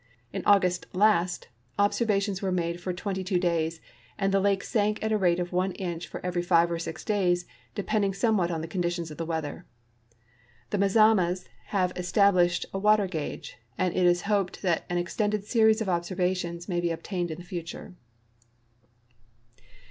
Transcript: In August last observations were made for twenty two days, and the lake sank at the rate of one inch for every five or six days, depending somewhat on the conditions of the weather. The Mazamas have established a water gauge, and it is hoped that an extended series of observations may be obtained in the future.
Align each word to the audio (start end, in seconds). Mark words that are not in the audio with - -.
In 0.33 0.41
August 0.47 0.87
last 0.93 1.47
observations 1.77 2.41
were 2.41 2.51
made 2.51 2.81
for 2.81 2.91
twenty 2.91 3.23
two 3.23 3.37
days, 3.37 3.79
and 4.17 4.33
the 4.33 4.39
lake 4.39 4.63
sank 4.63 4.97
at 5.03 5.09
the 5.11 5.17
rate 5.19 5.39
of 5.39 5.53
one 5.53 5.73
inch 5.73 6.07
for 6.07 6.19
every 6.25 6.41
five 6.41 6.71
or 6.71 6.79
six 6.79 7.05
days, 7.05 7.45
depending 7.75 8.11
somewhat 8.11 8.49
on 8.49 8.61
the 8.61 8.67
conditions 8.67 9.11
of 9.11 9.19
the 9.19 9.27
weather. 9.27 9.63
The 10.71 10.79
Mazamas 10.79 11.45
have 11.67 11.93
established 11.95 12.65
a 12.73 12.79
water 12.79 13.05
gauge, 13.05 13.59
and 13.77 13.95
it 13.95 14.07
is 14.07 14.23
hoped 14.23 14.63
that 14.63 14.85
an 14.89 14.97
extended 14.97 15.45
series 15.45 15.81
of 15.81 15.87
observations 15.89 16.67
may 16.67 16.79
be 16.81 16.89
obtained 16.89 17.29
in 17.29 17.37
the 17.37 17.43
future. 17.45 17.93